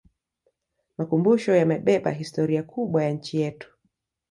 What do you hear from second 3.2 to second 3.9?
yetu